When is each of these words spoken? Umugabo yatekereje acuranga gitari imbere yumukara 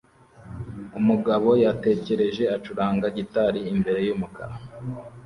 Umugabo 0.99 1.49
yatekereje 1.63 2.43
acuranga 2.55 3.05
gitari 3.17 3.59
imbere 3.71 3.99
yumukara 4.07 4.55